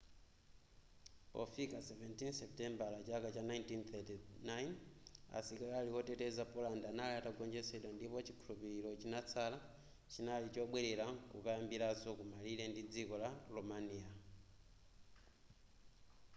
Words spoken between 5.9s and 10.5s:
oteteza poland anali atagonjetsedwa ndipo chikhulupiliro chinatsala chinali